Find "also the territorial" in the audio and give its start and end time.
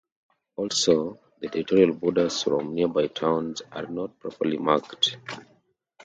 0.55-1.93